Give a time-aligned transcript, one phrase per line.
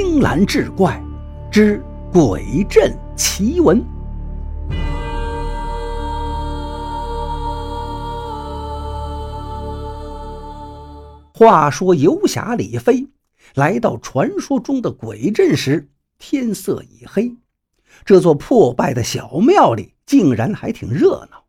[0.00, 1.02] 青蓝志怪
[1.50, 1.82] 之
[2.12, 3.84] 鬼阵奇闻。
[11.34, 13.08] 话说游侠李飞
[13.56, 17.34] 来到传说中的鬼阵时，天色已黑。
[18.04, 21.42] 这座破败的小庙里竟然还挺热闹，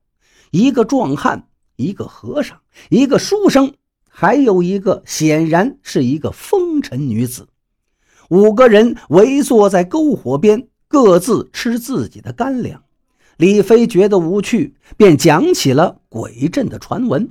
[0.50, 2.59] 一个壮汉，一个和尚，
[2.89, 3.75] 一个书生，
[4.09, 7.47] 还有一个显然是一个风尘女子。
[8.29, 12.81] 五个人围坐在篝火边，各自吃自己的干粮。
[13.38, 17.29] 李飞觉得无趣，便讲起了鬼阵的传闻，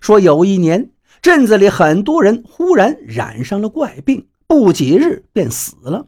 [0.00, 0.90] 说有一年。
[1.20, 6.06] 镇子里很多人忽然染上了怪病，不几日便死了。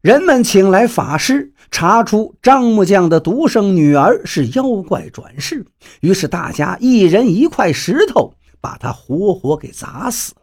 [0.00, 5.66] 人们请来法师，查出张木匠的独生女儿是妖怪转世。
[6.02, 10.42] 于是大家一人一块石头，把她活活给砸死了。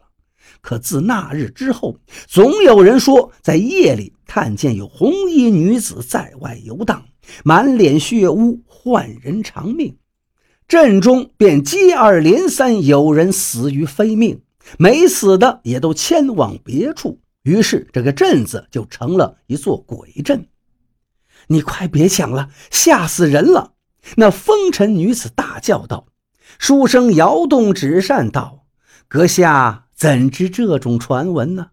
[0.62, 1.98] 可自那日之后，
[2.28, 7.04] 总有人说在夜里看见有红衣女子在外游荡，
[7.44, 9.96] 满脸血污，唤人偿命。
[10.68, 14.40] 镇中便接二连三有人死于非命，
[14.78, 20.46] 没死的也都迁往别处，于是这个镇子就成了一座鬼镇。
[21.48, 23.72] 你快别讲了，吓死人了！
[24.16, 26.06] 那风尘女子大叫道。
[26.58, 28.66] 书生摇动纸扇道
[29.08, 31.68] ：“阁下怎知这种传闻呢？”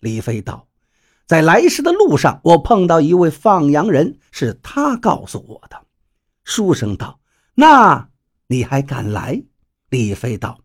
[0.00, 0.66] 李飞道
[1.28, 5.76] ：“在来时的路上，我碰到一位放羊人，是他告诉我的。”
[6.42, 7.20] 书生道
[7.54, 8.08] ：“那……”
[8.48, 9.40] 你还敢来？
[9.90, 10.58] 李飞道：“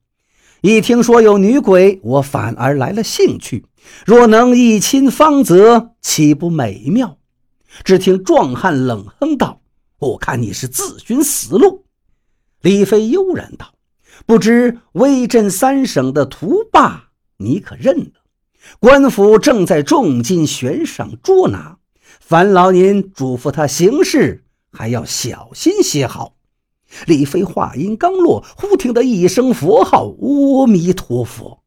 [0.62, 3.68] 一听说有女鬼，我反而来了兴趣。
[4.08, 7.20] 若能一亲芳泽，岂不美妙？”
[7.86, 9.62] 只听壮汉冷哼道
[10.00, 11.86] ：“我看你是自寻死路。”
[12.62, 13.72] 李飞悠然道
[14.26, 18.12] ：“不知威震三省的屠霸，你可认得？
[18.80, 21.78] 官府正在重金悬赏捉拿，
[22.20, 26.36] 烦劳您嘱咐他行事，还要小心些好。”
[27.08, 31.64] 李飞话音刚落，忽听得一声佛号：“阿弥陀佛！”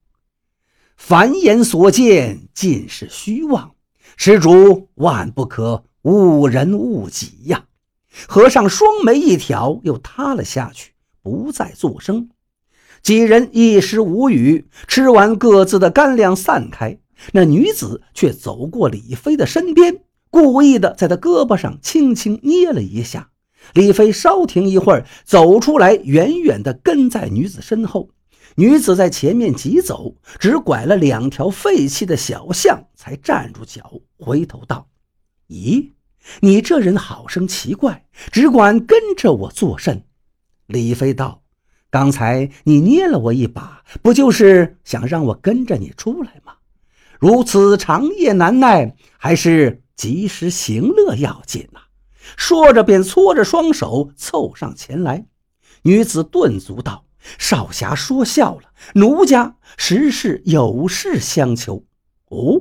[0.96, 3.74] 凡言所见尽是虚妄，
[4.16, 7.66] 施主万不可误人误己呀！
[8.28, 10.92] 和尚双眉一挑，又塌了下去，
[11.22, 12.30] 不再作声。
[13.06, 16.98] 几人一时无语，吃完各自的干粮，散开。
[17.32, 23.30] 那女子却走过李飞的身边，故意的在他胳膊上轻轻捏了一下。
[23.74, 28.10] 李飞稍停一会儿，走出来，远远地跟在女子身后。
[28.56, 34.88] 女子在前面急走，只拐了两条废弃的小巷，才站住脚，回头道
[35.48, 35.92] ：“咦，
[36.40, 40.02] 你这人好生奇怪，只管跟着我作甚？”
[40.66, 41.42] 李飞道
[41.96, 46.52] ：“刚才你捏了我一把，不就是想让我跟着你出来吗？
[47.18, 51.80] 如此长夜难耐，还是及时行乐要紧呐。”
[52.36, 55.24] 说着，便搓着双手凑上前来。
[55.84, 57.06] 女子顿足道
[57.40, 58.64] ：“少侠说笑了，
[58.96, 61.82] 奴家实是有事相求。”
[62.28, 62.60] 哦，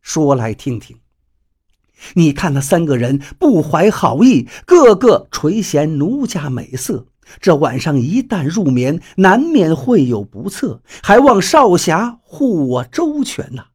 [0.00, 0.96] 说来听听。
[2.14, 7.08] 你看那三个人不怀好意，个个垂涎奴家美色，
[7.40, 13.66] 这晚上一旦入眠，难免会有不测，还望少侠护我周全呐。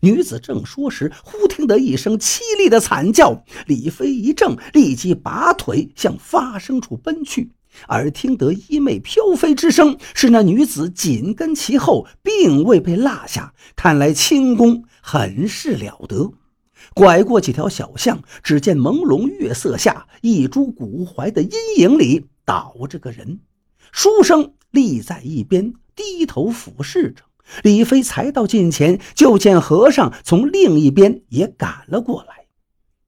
[0.00, 3.44] 女子正说时，忽听得一声凄厉的惨叫。
[3.66, 7.52] 李飞一怔，立即拔腿向发声处奔去。
[7.86, 13.52] 而听得衣袂飘飞之声，是那女子紧跟其后，并未被落下。
[13.74, 16.32] 看来轻功很是了得。
[16.94, 23.40] 拐过几条小巷，只见朦胧月色下，一株古槐的阴影里倒着个人。
[23.92, 27.22] 书生立在一边，低头俯视着。
[27.62, 32.46] 李飞才到近前，就见和尚从另一边也赶了过来。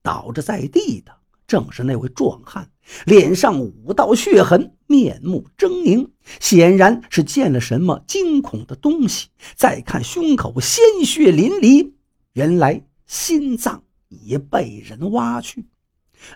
[0.02, 1.12] 倒着在地的
[1.46, 2.70] 正是那位壮汉，
[3.04, 9.28] 脸上五道血痕，面目狰狞，显然是见了什么惊恐的东西。
[9.56, 11.92] 再看胸口鲜血淋漓，
[12.34, 15.66] 原来心脏已被人挖去。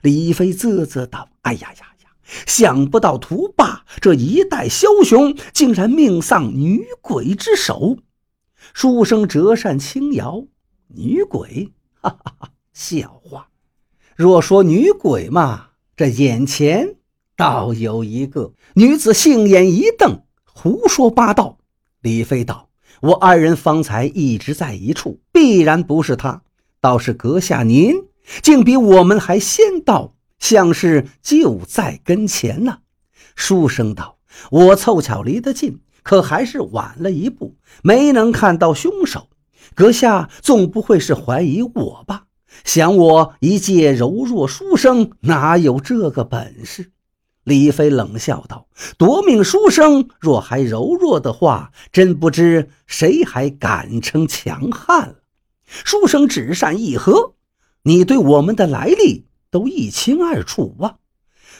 [0.02, 1.86] 李飞啧啧道：“哎呀呀！”
[2.46, 7.98] 想不到屠霸这一代枭雄，竟然命丧女鬼之手。
[8.72, 10.46] 书生折扇轻摇，
[10.88, 13.48] 女鬼，哈哈哈，笑话。
[14.16, 16.96] 若说女鬼嘛，这眼前
[17.36, 21.58] 倒有一个女子，杏眼一瞪，胡说八道。
[22.00, 22.68] 李飞道
[23.02, 26.42] ：“我二人方才一直在一处，必然不是她。
[26.80, 27.94] 倒是阁下您，
[28.42, 32.78] 竟比我们还先到。”像是就在跟前呢。
[33.36, 34.18] 书生道
[34.50, 39.28] ：“我凑巧离得近，可还是晚了一步，没能看到凶手。
[39.76, 42.24] 阁下总不会是怀疑我吧？
[42.64, 46.90] 想我一介柔弱书生，哪有这个本事？
[47.44, 48.66] 李飞冷笑道
[48.98, 55.14] ：“夺命书生若还柔弱的话，真不知谁还敢称强悍了。
[55.66, 57.34] 书生只善议和，
[57.84, 60.96] 你对我们的来历都一清二楚啊。”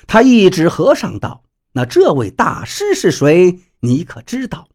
[0.08, 1.44] 他一指和尚道
[1.74, 3.60] ：“那这位大师是谁？
[3.78, 4.66] 你可知道？”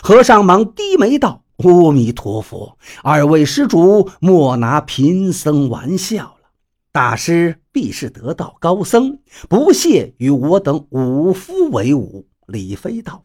[0.00, 1.42] 和尚忙低眉道。
[1.56, 6.50] 阿弥陀佛，二位施主莫拿贫僧玩笑了。
[6.92, 9.18] 大师必是得道高僧，
[9.48, 12.28] 不屑与我等武夫为伍。
[12.46, 13.24] 李飞道：“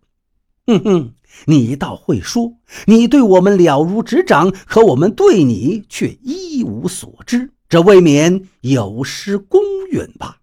[0.66, 1.14] 哼哼，
[1.46, 2.56] 你倒会说，
[2.88, 9.60] 你对我们了如指掌，可我们对你却一无所知，这未免有失公
[9.90, 10.38] 允吧？”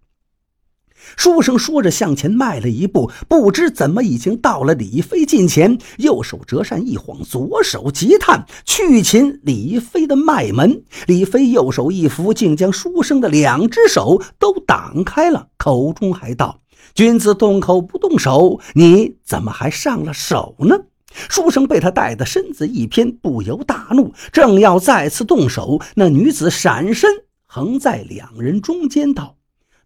[1.15, 10.83] 书生说着，向前迈了一步，不知怎么已经到了李飞近前，右手折扇一晃，左手急探去擒李飞的脉门。
[11.07, 16.59] 李飞右手一扶，竟将书生的两只手都挡开了，口中还道
[16.93, 20.75] ：“君子动口不动手，你怎么还上了手呢？”
[21.11, 27.09] 书生被他带的身子一偏，不由大怒，正要再次动手，那女子闪身
[27.45, 29.37] 横在两人中间，道。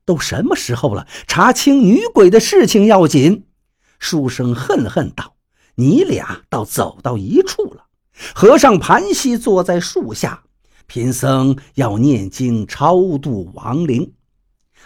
[0.06, 1.08] 都什么时候了？
[1.26, 3.46] 查清女鬼的事情要紧。
[3.98, 5.36] 书生恨恨道
[5.76, 7.86] ：“你俩倒走到一处了。”
[8.36, 10.44] 和尚盘膝坐在树下，
[10.86, 14.14] 贫僧要念经超度亡灵。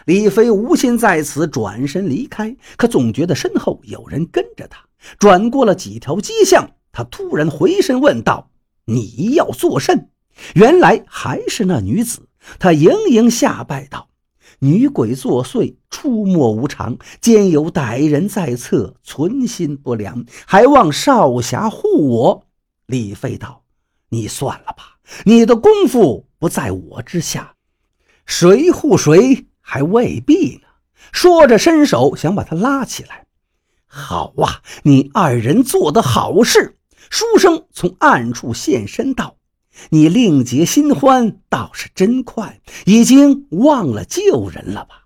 [0.06, 4.80] 李飞无心在此，转身离开，可总觉得身后有人跟着他。
[5.18, 8.52] 转过了几条街巷，他突然回身问道
[8.86, 10.10] ：“你要作甚？”
[10.56, 12.28] 原来还是那女子。
[12.58, 14.10] 他盈盈下拜道。
[14.62, 22.48] 女鬼作祟，出没无常，兼有歹人在侧，存心不良，还望少侠护我。
[22.86, 23.64] 李飞道
[24.10, 27.56] ：“你算了吧，你的功夫不在我之下，
[28.26, 30.68] 谁护谁还未必呢。”
[31.14, 33.28] 说着，伸手想把他拉起来。
[33.92, 36.78] 好啊，你二人做的好事。
[37.10, 39.36] 书生从暗处现身道。
[39.90, 45.06] 你另结新欢倒是真快，已经忘了旧人了吧？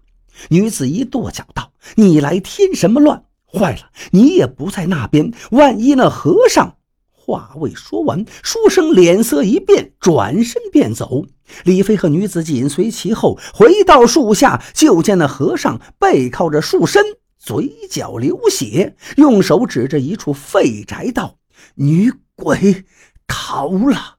[0.49, 3.23] 女子一跺脚道：“你来添什么乱？
[3.45, 6.75] 坏了，你也不在那边，万一那和尚……”
[7.15, 11.23] 话未说完，书生脸色一变，转身便走。
[11.63, 17.01] 李飞和女子紧随其后，回到树下，就见那和尚背靠着树身，
[17.43, 21.35] 嘴角流血，用手指着一处废宅道
[21.75, 22.85] ：“女鬼
[23.27, 24.15] 逃了。”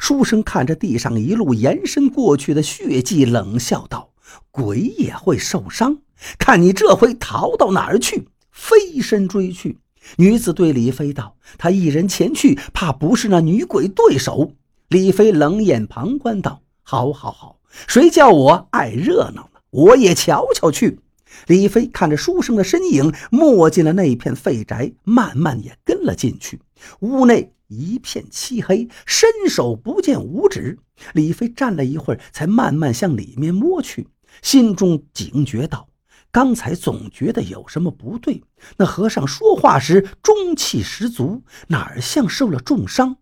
[0.00, 4.10] 书生看着地上一路延伸过去的血迹，冷笑道
[4.50, 5.98] ：“鬼也会受伤，
[6.36, 9.78] 看你这回逃到哪儿去！”飞身追去。
[10.16, 14.50] 女子对李飞道：“他一人前去，怕不是那女鬼对手。”
[14.90, 19.60] 李飞冷眼旁观道：“好，好，好，谁叫我爱热闹呢？
[19.70, 20.98] 我也瞧瞧去。”
[21.46, 26.60] 李飞看着书生的身影没进了那片废宅，慢慢也跟了进去。
[27.00, 27.52] 屋内。
[27.70, 30.78] 一片漆黑，伸手不见五指。
[31.12, 34.08] 李飞站了一会儿，才慢慢向里面摸去，
[34.40, 35.86] 心中警觉道
[36.32, 38.42] ：“刚才总觉得有什么不对。
[38.78, 43.18] 那和尚说话时中气十足，哪儿像受了重伤？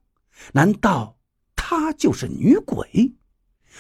[0.53, 1.17] 难道
[1.57, 3.15] 她就是女鬼？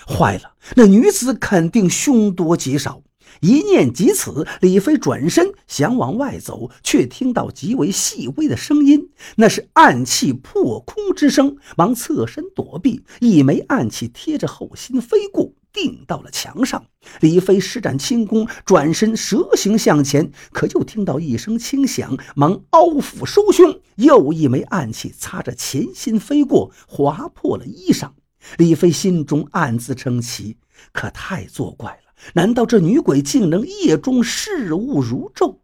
[0.09, 3.05] 坏了，那女子肯定凶多吉少。”
[3.40, 13.04] 一念及此，李飞转身想往外走，却听到极为细微的声音，那是暗器破空之声，忙侧身躲避。
[13.21, 16.87] 一枚暗器贴着后心飞过，定到了墙上。
[17.21, 28.11] 李飞施展轻功，转身蛇形向前，可又听到一声轻响，忙凹腹收胸，又一枚暗器擦着前心飞过，划破了衣裳。
[28.59, 30.56] 李飞心中暗自称奇，
[30.92, 32.06] 可太作怪了。
[32.35, 35.59] 难道这女鬼竟能夜中视物如昼？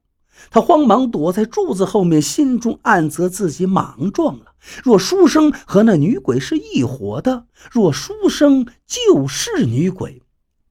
[0.50, 4.54] 他慌忙躲在柱子后面，心中暗责自己莽撞了。
[4.82, 10.22] 若书生和那女鬼是一伙的，若书生就是女鬼，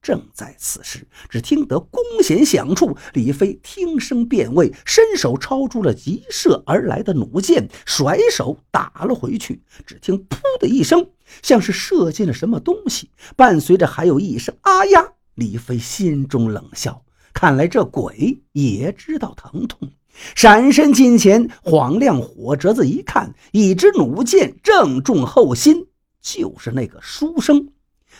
[0.02, 9.62] 正在此时，只听得弓弦响处，李飞听声辨位，伸手抄住了急射而来的弩箭，甩手打了回去。
[9.86, 11.08] 只听“噗”的一声，
[11.42, 15.12] 像是射进了什么东西，伴随着还有一声“啊呀”。
[15.34, 19.90] 李飞心中冷笑，看来这鬼也知道疼痛。
[20.34, 25.86] 闪身近前，晃亮火折子一看，一支弩箭正中后心，
[26.20, 27.70] 就是那个书生。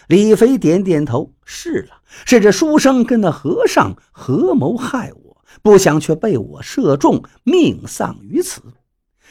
[0.08, 8.62] 李飞点点头，是了，是这书生跟那和尚合谋害我，不想却被我射中，命丧于此。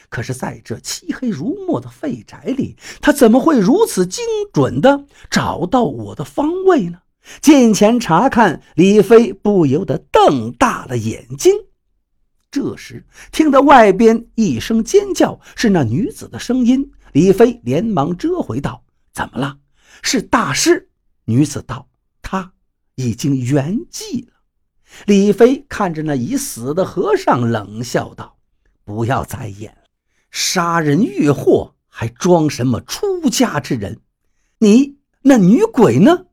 [0.08, 6.98] 可是在这漆黑如墨的废宅里，他怎么会如此精准地找到我的方位呢？
[7.40, 11.52] 近前查看，李飞不由得瞪大了眼睛。
[12.50, 16.90] 这时，听到外边一声尖叫，是那女子的声音。
[17.12, 19.58] 李飞连忙遮回道：“怎么了？
[20.02, 20.90] 是大师。”
[21.24, 21.88] 女子道
[22.20, 22.52] ：“他
[22.96, 24.32] 已经圆寂了。”
[25.06, 28.36] 李飞看着那已死的和尚，冷笑道
[28.84, 29.88] ：“不要再演了，
[30.30, 34.00] 杀人越货，还装什么出家之人？
[34.58, 36.26] 你那女鬼呢？”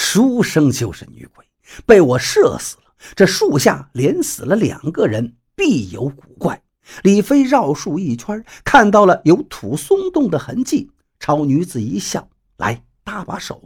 [0.00, 1.44] 书生就是女鬼，
[1.84, 2.84] 被我射死了。
[3.16, 6.62] 这树下连死了两个人，必有古怪。
[7.02, 10.88] 李飞绕树一圈，看到了有土松动的痕迹，
[11.18, 13.60] 朝女子一笑：“来，搭把手。”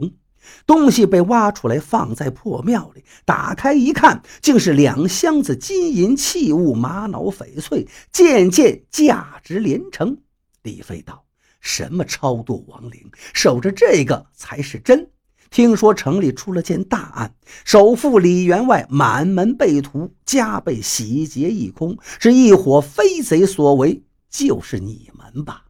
[0.65, 3.05] 东西被挖出来，放在破庙里。
[3.25, 10.17] 打开一看，竟是两箱子金银器物、玛瑙翡翠，件件价值连城。
[10.63, 11.23] 李飞道
[11.61, 15.07] ：“什么超度亡灵，守着这个才是真。”
[15.53, 25.65] 听说城里出了件大案，首富李员外满门被屠，家被洗劫一空，是一伙飞贼所为，就是你们吧？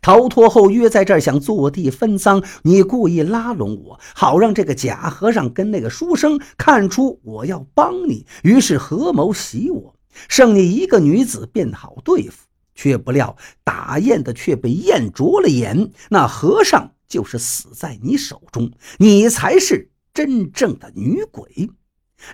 [0.00, 9.94] 逃脱后约在这儿想坐地分赃，你故意拉拢我，好让这个假和尚跟那个书生看出我要帮你，于是合谋袭我，
[10.30, 12.46] 剩你一个女子便好对付。
[12.74, 16.92] 却不料打雁的却被雁啄了眼，那和尚。
[17.08, 21.70] 就是死在你手中，你才是真正的女鬼。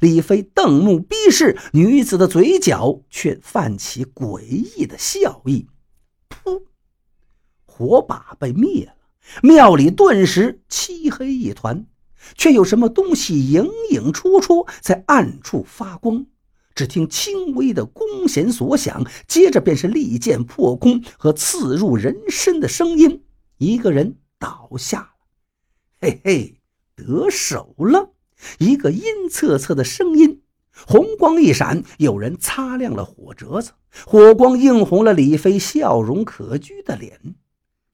[0.01, 5.67] 李飞瞪目逼视女子的嘴角，却泛起诡异的笑意。
[6.29, 6.63] 噗，
[7.67, 8.95] 火把被灭了，
[9.43, 11.87] 庙里顿时漆黑一团，
[12.35, 16.27] 却有什么东西影影绰绰在暗处发光。
[16.75, 23.23] 只听轻微的弓弦所响，接着便是利剑破空和刺入人身的声音。
[23.59, 24.17] 一个人。
[24.45, 25.09] 倒下了，
[26.03, 26.61] 嘿嘿，
[26.95, 28.11] 得手了！
[28.59, 30.43] 一个阴恻恻的声音，
[30.87, 33.73] 红光一闪，有人擦亮了火折子，
[34.05, 37.37] 火光映红了李飞笑容可掬的脸。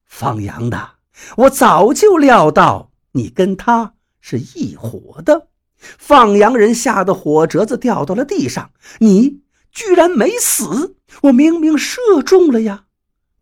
[0.06, 0.94] 放羊的，
[1.36, 5.46] 我早就料到你跟他是一伙的。
[5.76, 10.96] 放羊人吓得火折子掉到了地上，你居然没死！
[11.22, 12.86] 我明明射中了呀！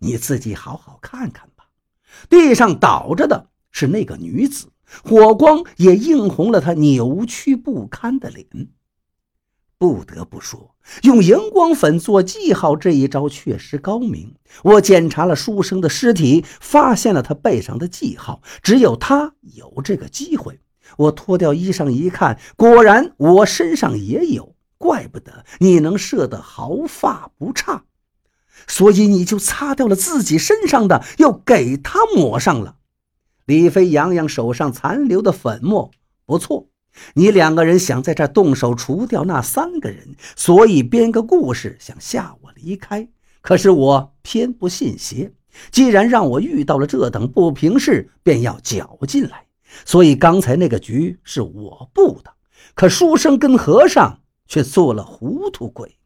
[0.01, 1.49] 你自己好好看看。
[2.29, 4.69] 地上倒着的是那个女子，
[5.05, 8.47] 火光也映红了她扭曲不堪的脸。
[9.79, 14.35] 不得不说，用荧光粉做记号这一招确实高明。
[14.65, 20.59] 我检查了书生的尸体，发现了他背上的记号，只有他有这个机会。
[20.97, 27.85] 我脱掉衣裳一看，果然我身上也有，怪不得你能射得毫发不差。
[28.67, 32.77] 所以你就擦掉了自己身上的，又给他抹上了。
[33.47, 35.91] 李飞扬扬手上残留的粉末，
[36.27, 36.69] 不错，
[37.15, 43.09] 你两个人想在这动手除掉那三个人，所以编个故事想吓我离开。
[43.41, 45.33] 可是我偏不信邪，
[45.71, 49.47] 既然让我遇到了这等不平事，便要搅进来。
[49.85, 52.33] 所以刚才那个局是我布的，
[52.75, 55.98] 可书生跟和尚却做了糊涂鬼。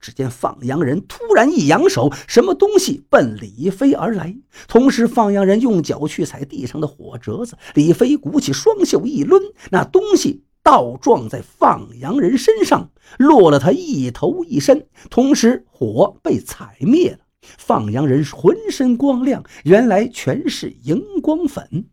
[0.00, 4.34] 只见放羊人突然一扬手，什么东西奔李飞而来。
[4.66, 7.56] 同时，放羊人用脚去踩地上的火折子。
[7.74, 9.40] 李飞鼓起双袖一抡，
[9.70, 14.86] 那东西倒撞在放羊人身上，落了他一头一身。
[15.10, 17.18] 同时，火被踩灭了。
[17.42, 21.86] 放羊人浑身光亮，原来全是荧光粉。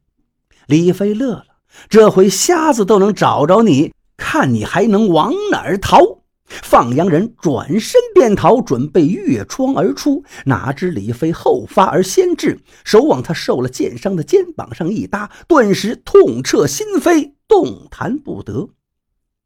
[0.67, 1.45] 李飞乐了，
[1.89, 6.16] 这回瞎子都能找着你，看你还能往哪儿逃！
[6.47, 10.23] 放羊人转身便逃，准备越窗而出。
[10.45, 18.69] 哪知李飞后发而先至，手往他受了箭伤的肩膀上一搭，顿时痛彻心扉，动弹不得。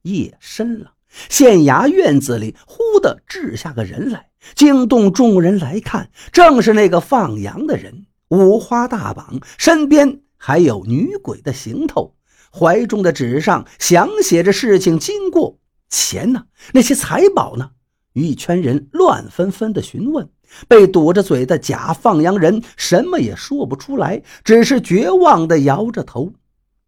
[0.04, 0.94] 夜深了，
[1.30, 12.16] 县衙院子里忽地掷下个人来，惊动众人来看，正是那个放羊的人，五花大绑，身边还有女鬼的行头，
[12.52, 15.60] 怀中的纸上详写着事情经过。
[15.92, 16.46] 钱呢？
[16.74, 17.72] 那些财宝呢？
[18.14, 20.28] 一圈人乱纷纷的询问，
[20.68, 26.34] 被堵着嘴的假放羊人什么也说不出来，只是绝望地摇着头。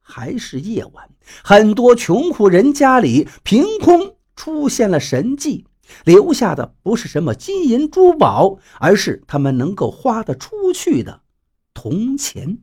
[0.02, 1.10] 还是夜晚，
[1.44, 5.66] 很多穷苦人家里凭空出现了神迹，
[6.04, 11.22] 留下的不是什么金银珠宝，而是他们能够花得出去的
[11.74, 12.58] 铜钱。